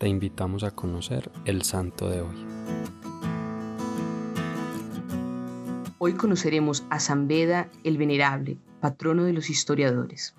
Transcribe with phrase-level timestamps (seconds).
[0.00, 2.34] te invitamos a conocer el santo de hoy.
[5.98, 10.34] Hoy conoceremos a San Beda el Venerable, patrono de los historiadores.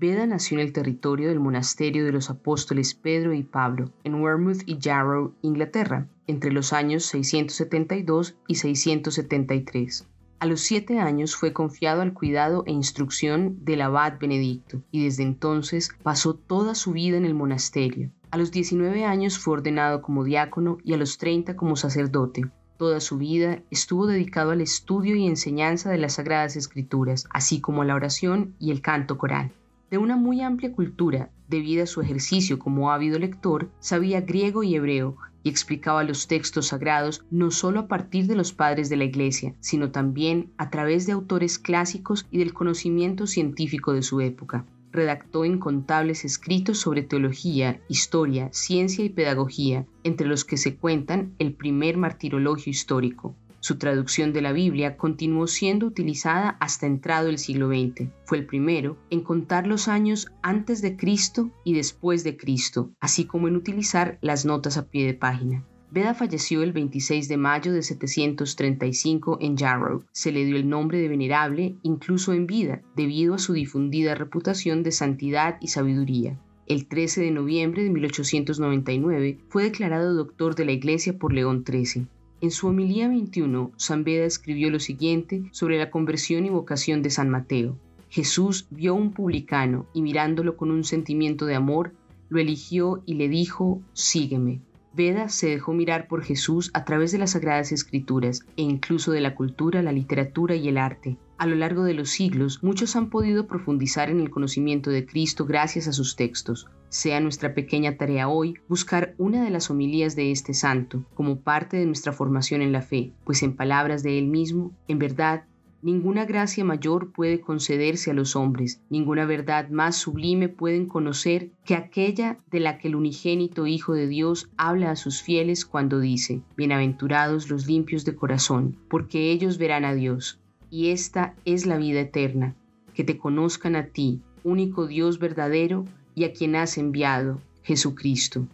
[0.00, 4.62] Beda nació en el territorio del monasterio de los apóstoles Pedro y Pablo, en Wearmouth
[4.66, 10.08] y Jarrow, Inglaterra, entre los años 672 y 673.
[10.40, 15.22] A los siete años fue confiado al cuidado e instrucción del abad Benedicto y desde
[15.22, 18.10] entonces pasó toda su vida en el monasterio.
[18.30, 22.42] A los 19 años fue ordenado como diácono y a los 30 como sacerdote.
[22.76, 27.82] Toda su vida estuvo dedicado al estudio y enseñanza de las Sagradas Escrituras, así como
[27.82, 29.52] a la oración y el canto coral.
[29.90, 34.74] De una muy amplia cultura, debido a su ejercicio como ávido lector, sabía griego y
[34.74, 39.04] hebreo y explicaba los textos sagrados no solo a partir de los padres de la
[39.04, 44.64] Iglesia, sino también a través de autores clásicos y del conocimiento científico de su época
[44.94, 51.52] redactó incontables escritos sobre teología, historia, ciencia y pedagogía, entre los que se cuentan el
[51.52, 53.34] primer martirologio histórico.
[53.64, 58.10] Su traducción de la Biblia continuó siendo utilizada hasta entrado el siglo XX.
[58.26, 63.24] Fue el primero en contar los años antes de Cristo y después de Cristo, así
[63.24, 65.64] como en utilizar las notas a pie de página.
[65.90, 70.04] Beda falleció el 26 de mayo de 735 en Jarrow.
[70.12, 74.82] Se le dio el nombre de venerable incluso en vida, debido a su difundida reputación
[74.82, 76.38] de santidad y sabiduría.
[76.66, 82.08] El 13 de noviembre de 1899 fue declarado doctor de la Iglesia por León XIII.
[82.40, 87.10] En su homilía 21, San Beda escribió lo siguiente sobre la conversión y vocación de
[87.10, 87.78] San Mateo.
[88.10, 91.92] Jesús vio a un publicano y mirándolo con un sentimiento de amor,
[92.28, 94.60] lo eligió y le dijo, sígueme.
[94.96, 99.20] Veda se dejó mirar por Jesús a través de las Sagradas Escrituras e incluso de
[99.20, 101.18] la cultura, la literatura y el arte.
[101.36, 105.46] A lo largo de los siglos, muchos han podido profundizar en el conocimiento de Cristo
[105.46, 106.68] gracias a sus textos.
[106.90, 111.76] Sea nuestra pequeña tarea hoy buscar una de las homilías de este santo como parte
[111.76, 115.44] de nuestra formación en la fe, pues en palabras de él mismo, en verdad,
[115.84, 121.74] Ninguna gracia mayor puede concederse a los hombres, ninguna verdad más sublime pueden conocer que
[121.74, 126.40] aquella de la que el unigénito Hijo de Dios habla a sus fieles cuando dice,
[126.56, 130.40] Bienaventurados los limpios de corazón, porque ellos verán a Dios.
[130.70, 132.56] Y esta es la vida eterna,
[132.94, 135.84] que te conozcan a ti, único Dios verdadero,
[136.14, 138.46] y a quien has enviado, Jesucristo.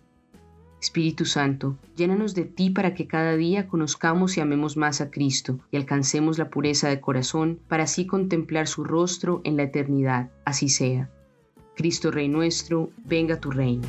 [0.80, 5.58] Espíritu Santo, llénanos de ti para que cada día conozcamos y amemos más a Cristo
[5.70, 10.30] y alcancemos la pureza de corazón para así contemplar su rostro en la eternidad.
[10.44, 11.10] Así sea.
[11.76, 13.86] Cristo Rey nuestro, venga tu reino.